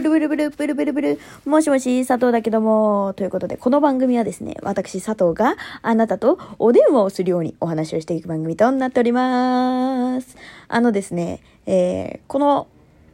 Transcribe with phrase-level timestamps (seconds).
[0.00, 1.20] ブルブルブルブルブルブル。
[1.44, 3.12] もしもし、佐藤だけども。
[3.16, 10.38] ということで、この番組はですね、私佐藤があなたとお電話をするようにお話をしていく番組となっております。
[10.68, 12.66] あのですね、えー、この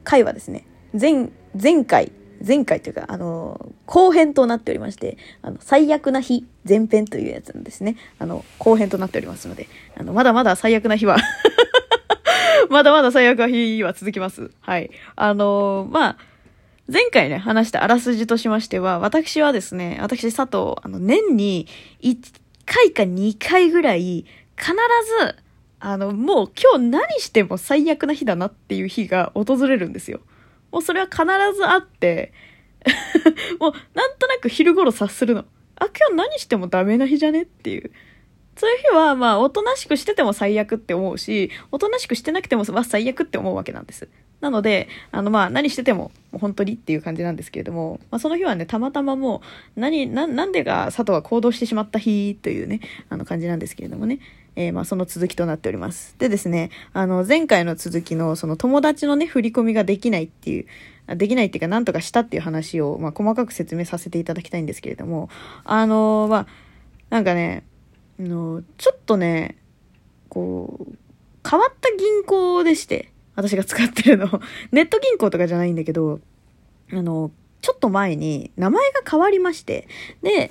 [0.04, 0.64] 回はですね、
[0.98, 1.28] 前、
[1.60, 2.12] 前回、
[2.46, 7.96] 前回というか、あの、後編となっておりまして、あの、最悪な日前編というやつなんですね。
[8.20, 9.68] あの、後編となっておりますので、
[9.98, 11.16] あの、まだまだ最悪な日は
[12.70, 14.52] まだまだ最悪な日は続きます。
[14.60, 14.90] はい。
[15.16, 16.16] あのまあ、
[16.88, 21.66] 前回ね、話したあらすじとしましては、私はですね、私佐藤、あの、年に
[22.02, 22.16] 1
[22.64, 24.24] 回か2回ぐらい、
[24.56, 24.72] 必
[25.20, 25.36] ず、
[25.80, 30.20] あの、もう今日何しても最悪な日だなっていう日が訪れるんですよ。
[30.70, 31.24] もうそれは必
[31.56, 32.32] ずあって、
[33.58, 35.44] もうなんとなく昼頃察するの。
[35.76, 37.90] あ、今日何してもダメな日じゃねっていう。
[38.56, 44.08] そういう日は、まあ、おとなしくしてても最悪って思うし、おとなしくしてなくても、まあ、最悪って思うわけなんです。
[44.40, 49.42] なので、あの、まあ、何してても、本当にっていう感じなんですけれども、まあ、その日はね、たまたまも
[49.76, 54.20] う、何、な、なんでが佐藤が行動してしまった日というね、あの感じなんですけれどもね、
[54.56, 56.14] えーまあ、その続きとなっております。
[56.18, 65.28] でですね、あの、前回の続きの、その友達のね、振り込みができないっていう、できないっていうか、なんとかしたっていう話を、まあ、細かく説明させていただきたいんですけれども、
[65.64, 66.46] あのーまあ、
[67.10, 67.64] なんかね、
[68.22, 69.56] の、ちょっとね、
[70.28, 70.96] こう、
[71.48, 74.40] 変わった銀行でして、私が使ってるの。
[74.72, 76.20] ネット銀行とかじゃないんだけど、
[76.92, 79.88] あの、ちょっと前に名前が変わりまして、
[80.22, 80.50] で、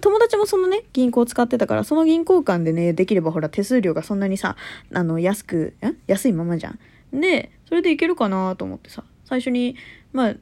[0.00, 4.56] 友達もそのね、銀行使ってたから、その銀行間でね、できればほら、手数料がそんなにさ、
[4.92, 5.96] あの、安く、ん？
[6.06, 6.78] 安いままじゃん。
[7.12, 9.76] で、それでいけるかなと思ってさ、最初に、
[10.12, 10.34] まあ、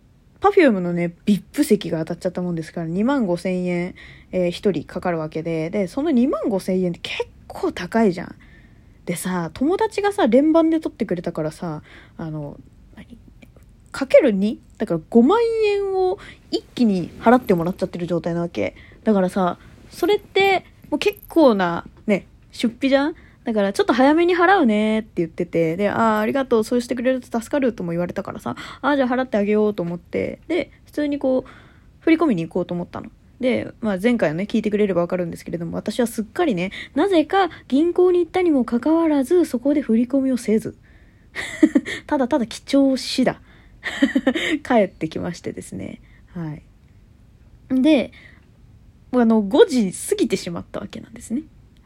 [0.44, 3.94] パフュームのね、VIP 席が当たっちゃったもんですから、2万5千円、
[4.30, 8.34] えー、1人かかるわけで、で、その2万5千円って結構高いじゃん。
[9.06, 11.82] でさ、友達がさ、連番で取ってくれたからさ、
[12.18, 12.60] あの、
[13.90, 14.58] かける 2?
[14.76, 16.18] だから5万円を
[16.50, 18.74] 一気に払ってもらっちゃってる状態なわけ。
[19.02, 19.56] だからさ、
[19.88, 23.14] それって、もう結構な、ね、出費じゃん？
[23.44, 31.50] だからちょっと早めに払うねって言ってて、で、ああ、ありがとう、そうしてくれると助かるとも言われたからさ、ああ、じゃあ払ってあげようと思って、で、普通にこう、
[32.00, 33.10] 振り込みに行こうと思ったの。
[33.40, 40.77] で、まあ前回のね、聞いてくれればわかるんですけれども、私はすっかりね、なぜか銀行に行ったにもかかわらず、そこで振り込みをせず、
[42.06, 43.40] ただただ貴重しだ。
[44.66, 46.00] 帰ってきましてですね。
[46.28, 46.62] はい。
[47.83, 48.12] で、
[49.12, 51.42] あの、5時過ぎてしまったわけなんですね。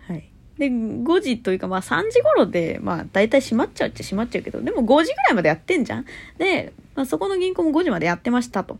[0.06, 0.30] はい。
[0.58, 6.04] で、5時というか、まあ3時頃で、まあ大体閉まっちゃうっちゃ閉まっちゃうけど、でも5時ぐらいまでやってんじゃん
[6.36, 8.78] で、まあそこの銀行も5時までやってましたと。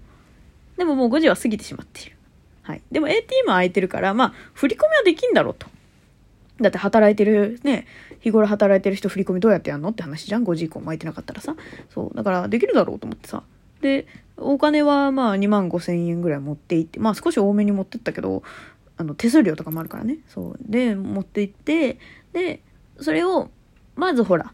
[0.77, 2.17] でももう5時は過ぎてしまっている。
[2.63, 2.83] はい。
[2.91, 5.67] でも ATM は空いてるから、まあ振り込みはできんだろうと。
[6.61, 7.87] だって働いてる、ね、
[8.21, 11.55] 日頃働いてる人振り込みどうやってやんのって話じゃん ?5 時以降も空いてなかったらさ。
[11.95, 12.17] そう。
[12.17, 13.45] だからできるだろうと思ってさ。
[13.81, 14.07] で、
[14.37, 18.43] お金はまあ2万5千円ぐらい持って行って、まあ少し多めに持ってったけど、
[18.99, 20.19] あの手数料とかもあるからね。
[20.29, 20.57] そう。
[20.61, 21.99] で、持って行って、
[22.33, 22.61] で、
[23.01, 23.49] それを、
[23.97, 24.53] まずほら、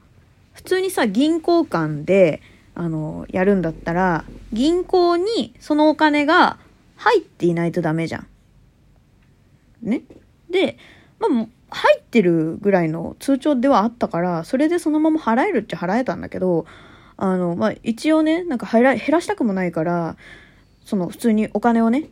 [0.53, 2.43] 普通にさ、銀行間で、
[2.75, 6.59] あの、やるんだったら、銀行にそのお金が
[6.97, 8.27] 入っていないとダメじゃん。
[9.82, 10.03] ね。
[10.50, 10.76] で、
[11.19, 16.66] まあ、入ってるぐらいの通帳ではあったから、それでそのまま払えるっちゃ払えたんだけど、
[17.16, 20.16] あの、まあ、一応ね、なんか減ら減らしたくもないから、
[20.84, 22.11] その普通にお金をね、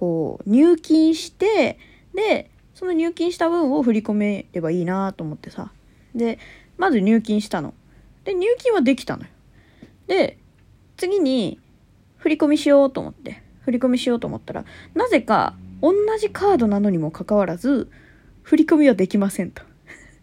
[0.00, 1.78] こう、入金して、
[2.14, 5.72] で、その入金した分を振り込めればいいなと思ってさ。
[6.14, 6.38] で、
[6.78, 7.74] まず入金したの。
[8.24, 9.28] で、入金はできたのよ。
[10.06, 10.38] で、
[10.96, 11.60] 次に、
[12.16, 17.90] 振り込みしようと思って、振り込みしようと思ったら、なぜか、同じカードなのにもかかわらず、
[18.42, 19.62] 振り込みはできませんと。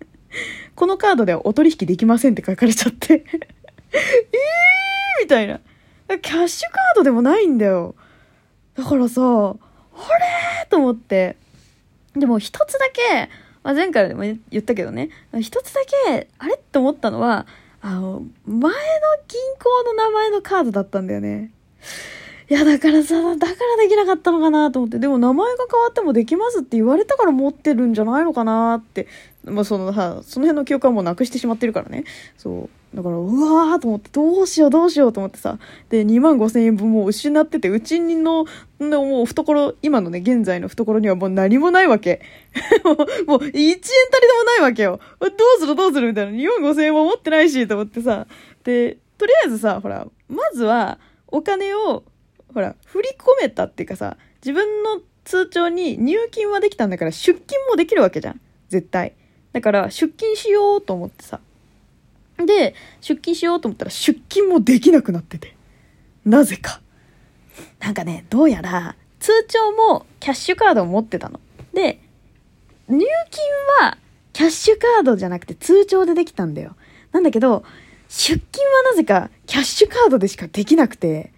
[0.74, 3.14] このカードではお取引できませんって書かれちゃって。
[3.94, 5.60] えーみたいな。
[6.08, 7.94] キャッシュカードでもないんだよ。
[8.74, 9.56] だからさ、
[9.98, 11.36] あれと思って。
[12.16, 13.30] でも一つだけ、
[13.64, 15.10] まあ、前回でも言ったけどね、
[15.42, 17.46] 一つだけ、あれって思ったのは、
[17.82, 18.78] あの、前の
[19.28, 21.52] 銀行の名前のカードだったんだよね。
[22.50, 29.08] いや、だからさ、だからできなかったのかなと思って、でも名前が変わってもできますって言われたから持ってるんじゃないのかなって、
[29.44, 32.06] まあそのさ、その辺の記憶はもうなくしてしまってるからね。
[32.38, 32.70] そう。
[32.98, 35.60] だから、うわーと思って、どうしようどうしようと思ってさ、
[35.90, 38.46] で、2万5千円分もう失ってて、うちの、
[38.80, 42.24] もう懐、今のね、現在の懐にはもう何もないわけ。
[43.28, 45.00] もう、1円たりでもないわけよ。
[45.20, 46.32] どうするどうするみたいな。
[46.32, 48.26] 2万5千円も持ってないし、と思ってさ。
[48.64, 50.98] で、とりあえずさ、ほら、まずは、
[51.28, 52.04] お金を、
[52.52, 58.42] ほら、振り込めたっていうかさ、自分の通帳に入金はできたんだから、出金もできるわけじゃん。
[58.70, 59.14] 絶対。
[59.54, 61.40] だから、出金しようと思ってさ。
[62.46, 65.56] で、出勤しようと思ったら出勤もできなくなってて。
[66.26, 66.82] なぜか。
[67.80, 71.40] なんかね、どうやら、通帳もキャッシュカードを持ってたの。
[71.74, 72.00] で、
[72.88, 73.00] 入
[73.32, 73.98] 金は
[74.34, 76.76] キャッシュカードじゃなくて通帳でできたんだよ。
[77.12, 77.64] なんだけど、
[78.10, 81.34] 出金はなぜかキャッシュカードでしかできなくて、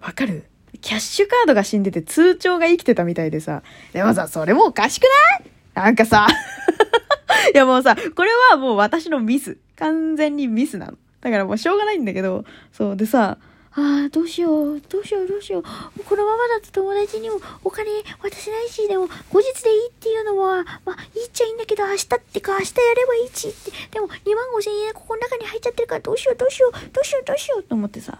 [0.00, 0.44] わかる？
[0.80, 3.62] キャッシュカードが死んでて通帳が生きてたみたいでさ。
[3.92, 5.08] でもさ、それもおかしくな
[5.46, 5.50] い？
[5.86, 6.26] なんかさ
[7.54, 9.58] いやもうさ、これはもう私のミス。
[9.76, 10.98] 完全にミスなの。
[11.20, 12.96] だからもうしょうがないんだけど、そう。
[12.96, 13.38] でさ、
[13.78, 15.62] ああ、どうしよう、どうしよう、どうしよう。
[15.62, 17.90] このままだと友達にもお金
[18.22, 23.70] 渡せないし、でも後日でいいっていうのは、まあ、いいっちゃいいんだけど、明日ってか、明日やればいいしって。
[23.90, 28.18] でも、2万5千円ここの中に入っちゃってるから、どうしよう、どうしよう、どうしよう、どうしよう、と思ってさ。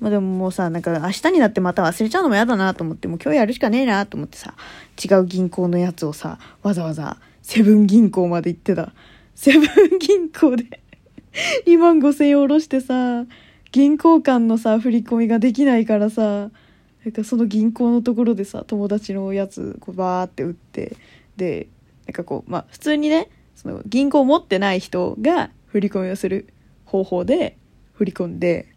[0.00, 4.54] まあでももうさ、なんか明日になってまた忘れちゃうのも嫌だなと思って、もう今日やるしかねえなと思ってさ、
[5.02, 8.92] 違う銀行のやつをさ、わざわざセブン銀行まで行ってた。
[9.40, 10.82] セブン銀行で
[11.66, 13.24] 2万5千円下ろしてさ、
[13.72, 16.50] 銀行間のさ、振り込みができないからさ、な
[17.08, 20.94] んかその銀行のところでさ、友達のやつ、こうバーって打って、
[21.38, 21.68] で、
[22.06, 26.52] なんかこう、まあ普通にね、その銀行持ってない人が振り込みをする
[26.84, 27.56] 方法で
[27.94, 28.68] 振り込んで、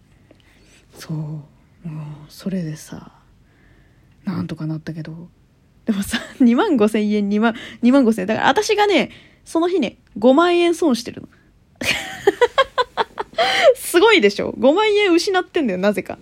[0.97, 1.43] そうも
[1.83, 1.93] う
[2.29, 3.11] それでさ
[4.23, 5.27] なんとかなったけど
[5.85, 8.27] でもさ 2万5千円2万2万5千円。
[8.27, 9.11] だから私がね
[9.45, 11.27] その日ね5万円損してるの。
[13.75, 16.17] すごいでしょ？5万円失ってんだよなぜか。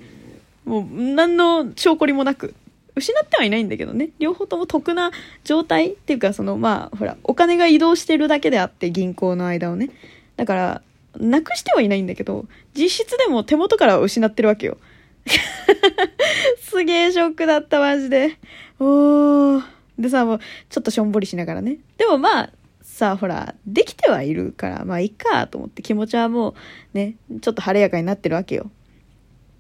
[0.65, 2.53] もう何の証拠りもなく。
[2.95, 4.09] 失ってはいないんだけどね。
[4.19, 5.11] 両方とも得な
[5.43, 5.91] 状態。
[5.91, 9.89] っていうかそのまあほらお金が移動してるだけであって銀行の間をね。
[10.35, 10.81] だから
[11.19, 14.77] なくしてはいないんだけど、実質でも手元から失ってるわけよ。
[16.61, 18.37] すげえショックだった、マジで。
[18.81, 19.63] おー。
[19.99, 20.39] でさ、もう、
[20.69, 21.77] ちょっとしょんぼりしながらね。
[21.97, 22.49] でもまあ、
[22.81, 26.53] さあ、ほら、できてはいるから、まあいいかと思って気持ちはもう、
[26.97, 28.71] ね、ちょっと晴れやかになってるわけよ。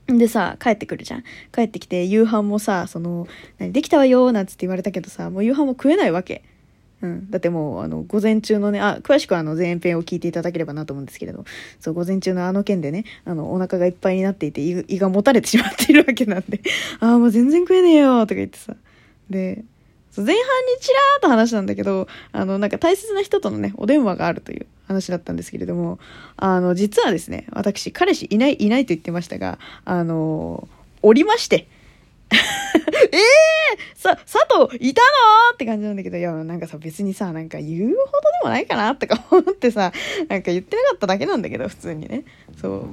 [0.07, 1.23] でさ、帰ってくるじゃん。
[1.51, 3.27] 帰ってきて、夕飯もさ、その、
[3.59, 6.43] 何、できたわよなんつって言われたけどさ、もう夕飯も食えないわけ。
[7.01, 7.29] うん。
[7.29, 11.45] だってもう、あの、午前中のね、あ、詳しくはあの、前編を聞いていただければなと思うんですけれど、
[11.79, 16.61] そう、午前中のあの件でね、あの、お腹がいっぱいになっていて、胃がもたれてしまっているわけなんで、
[16.99, 18.75] ああ、もう全然食えねえよ、とか言ってさ。
[19.31, 19.63] で、
[20.15, 20.41] 前半に
[20.81, 25.99] ちらーっと話したんだけど、あの、なんか大切な人とのね、お電話があるという話だったんですけれども、
[26.35, 30.67] あの、実はですね、私、彼氏いない、いないと言ってましたが、あの、
[31.01, 31.67] おりまして、
[32.31, 32.37] え
[33.11, 35.07] えー、さ、佐藤いたの
[35.53, 37.97] って感じなんだけど、いや、なんかさ、別にさ、なんか言うほどで
[38.43, 39.93] もないかなとか思ってさ、
[40.27, 42.23] なんか言ってなかっただけなんだけど、普通にね。
[42.61, 42.87] そ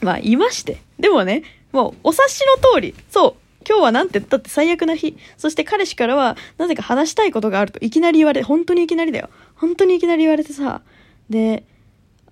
[0.00, 0.04] う。
[0.04, 0.78] まあ、いまして。
[0.98, 3.41] でもね、もう、お察しの通り、そう。
[3.66, 5.16] 今日はなんて言ったって最悪な日。
[5.36, 9.30] そして彼氏からは、なぜか話したいことがあるといきなり言われ、本当にいきなりだよ。
[9.54, 10.82] 本当にいきなり言われてさ。
[11.30, 11.64] で、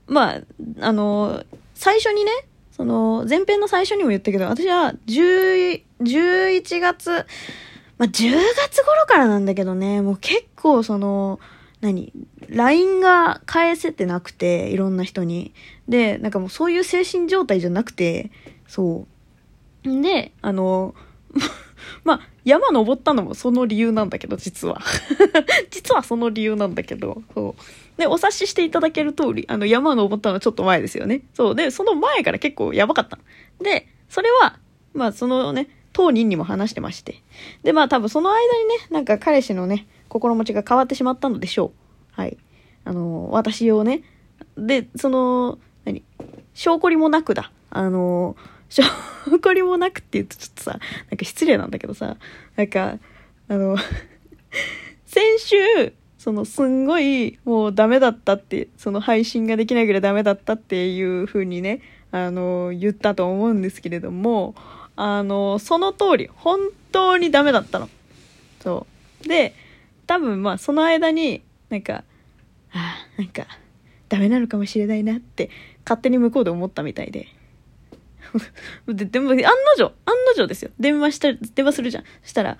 [0.06, 0.40] まあ、
[0.80, 1.44] あの、
[1.74, 2.30] 最初にね、
[2.72, 7.10] その、前編の最初にも言ったけど、私は10、11月、
[7.98, 11.38] まあ、10月頃からなんだけどね、もう結構その、
[11.80, 12.12] 何
[12.48, 15.54] ?LINE が返せてなくて、いろんな人に。
[15.88, 18.30] で、なんかもうそういう精神状態じゃなくて、
[18.66, 19.06] そ
[19.84, 20.02] う。
[20.02, 20.94] で、あの、
[22.04, 24.80] まあ、山登ったのもその理由なんだけど、実は。
[25.70, 28.00] 実はその理由なんだけど、そう。
[28.00, 31.22] で、お察ししていただける通り、あの、山登ったのはちょっと前ですよね。
[31.34, 31.54] そう。
[31.54, 33.18] で、その前から結構やばかった。
[33.60, 34.58] で、それは、
[34.94, 37.22] まあ、そのね、当人にも話してまして。
[37.62, 41.72] で、まあ、多分その間にね、なんか彼氏のね、心持ちが変わってしまったのでしょ
[42.16, 42.20] う。
[42.20, 42.36] はい。
[42.84, 44.02] あの、私をね、
[44.56, 46.02] で、その、何
[46.54, 47.52] 証拠りもなくだ。
[47.70, 48.36] あの、
[48.70, 48.82] 証
[49.42, 50.78] 拠りもなくって言うとちょっとさ、
[51.10, 52.16] なんか失礼なんだけどさ、
[52.56, 52.98] なんか、
[53.48, 53.76] あの
[55.06, 64.54] 先週、そのすんごいもうダメだったって、その配信ができないぐらいダメだったっていう風にね、あの、言ったと思うんですけれども、
[64.96, 66.60] あの、その通り、本
[66.92, 67.88] 当にダメだったの。
[68.60, 68.86] そ
[69.24, 69.28] う。
[69.28, 69.54] で、
[70.06, 72.04] 多分まあその間に、なんか、
[72.72, 73.46] ああ、なんか、
[74.08, 75.50] ダメなのかもしれないなって、
[75.84, 77.26] 勝手に向こうで思ったみたいで。
[78.86, 79.44] で、でも、案の
[79.76, 80.70] 定、案の定ですよ。
[80.78, 82.04] 電話した、電話するじゃん。
[82.22, 82.58] したら、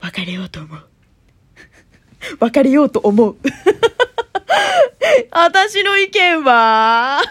[0.00, 0.88] 別れようと思う。
[2.40, 3.36] 別れようと思う。
[5.30, 7.22] 私の意見は？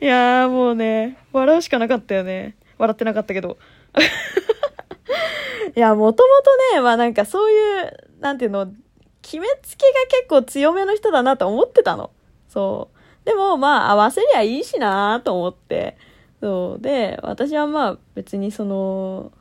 [0.00, 2.56] いやもうね、笑うしかなかったよね。
[2.78, 3.58] 笑ってなかったけど。
[5.74, 8.72] いや、もともとね、まあなんかそういう、なんていうの、
[9.22, 12.10] 決めつけが結構強めの人だなと思ってたの。
[12.48, 12.95] そう。
[13.26, 15.98] でもまあ合わせりゃいいしなと思って。
[16.40, 16.82] そう。
[16.82, 19.32] で、私はまあ別にその、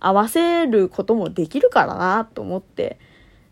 [0.00, 2.98] 合わせることもできるからなと思って。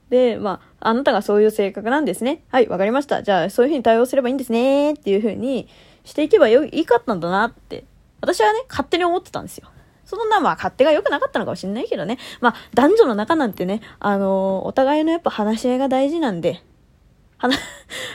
[0.09, 2.43] で、まあ、あなたがそういう性格なんですね。
[2.49, 3.23] はい、わかりました。
[3.23, 4.93] じゃあ、そういうふうに対応すればいいんですね。
[4.93, 5.69] っていうふうに
[6.05, 7.85] していけばよいかったんだなって。
[8.21, 9.69] 私はね、勝手に思ってたんですよ。
[10.07, 12.19] そんな、まあ、勝手が良くなかったのかもしれないけどね。
[12.41, 16.63] まあ、男女の中なんてね、あのー、お互いのやっぱ話し合いが大事なんで、
[17.39, 17.59] 話、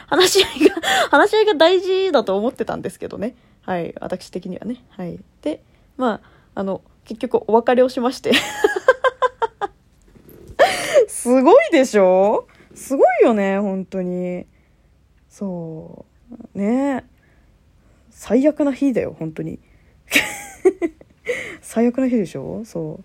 [0.07, 0.75] 話し合いが、
[1.11, 3.35] 話し合いが大事だと思ってたんですけどね。
[3.63, 4.83] はい、私的にはね。
[4.89, 5.19] はい。
[5.41, 5.61] で、
[5.97, 8.31] まあ、あの、結局お別れをしまして
[11.07, 12.47] すごいでしょ？
[12.75, 14.45] すごいよね、本当に。
[15.29, 16.05] そ
[16.55, 16.57] う。
[16.57, 17.05] ね
[18.09, 19.59] 最悪な日だよ、本当に。
[21.61, 22.63] 最悪な日でしょ？
[22.65, 23.01] そ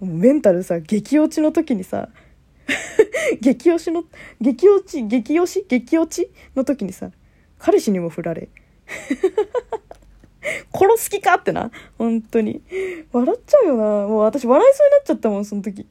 [0.00, 0.06] う。
[0.06, 2.08] メンタルさ、激落ちの時にさ、
[3.40, 4.04] 激推しの、
[4.40, 5.64] 激落ち、激推し？
[5.68, 7.10] 激落ちの時にさ、
[7.58, 8.48] 彼氏にも振られ。
[10.72, 11.70] 殺す気かってな？
[11.98, 12.62] 本当に。
[13.12, 13.82] 笑っちゃうよな。
[14.06, 15.86] もう私笑いそうになっちゃったもん、その時。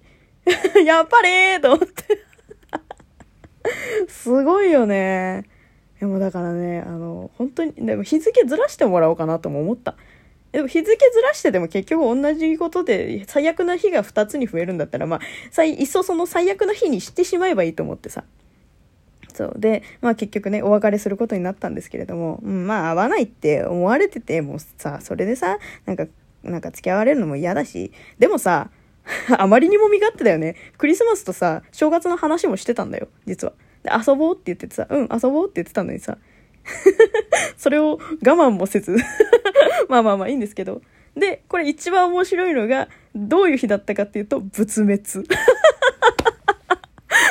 [0.85, 2.19] やっぱりーと思って
[4.09, 5.45] すごいよね。
[5.99, 9.95] でもだからね、あの、本当に、でも日付ずらしてもらおうかなとも思った。
[10.53, 15.19] でも日付ずらしてでも結局同じことで最悪な日が2つに増えるんだったら、ま
[15.57, 18.23] あ、いっそその最悪な日にしてしまえばいいと思ってさ。
[19.33, 19.53] そう。
[19.57, 25.57] で、まあ結局ね、お別れすることになったんですけれども、うん、まあ合わないって思われてて、もうさ、それでさ、
[25.87, 26.05] なんか、
[26.43, 28.69] なんか付き合われるのも嫌だし、でもさ、
[29.35, 30.55] あまりにも身勝手だよね。
[30.77, 33.53] クリスマスとさ、正月の話もしてたんだよ、実は。
[33.81, 36.19] で、遊ぼうって言っててさ、うん、遊ぼうって言ってたのにさ、
[37.57, 38.95] それを我慢もせず
[39.89, 40.81] まあまあまあいいんですけど。
[41.15, 45.03] で、これ一番面白いのが、どういう日だったかっていうと、仏滅。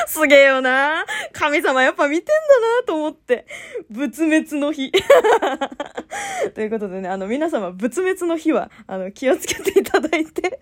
[0.07, 1.05] すげえよな。
[1.33, 2.33] 神様やっぱ見てんだ
[2.81, 3.45] なと思って。
[3.89, 4.91] 仏滅の日。
[6.53, 10.61] ということでね、あの皆様、仏滅の日は、あの、気をつけていただいて。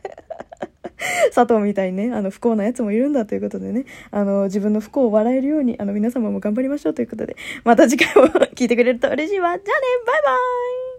[1.34, 9.50] 佐藤みたいにね、あの、不幸なやつもいるんだということでね、あの、自分の不幸を笑えるように、あの、皆様も頑張りましょうということで、また次回も 聞いてくれると嬉しいわ。
[9.50, 9.64] じゃあね、
[10.06, 10.91] バイバーイ